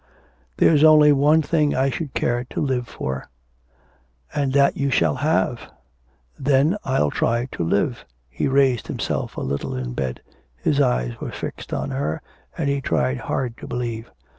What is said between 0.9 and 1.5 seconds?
one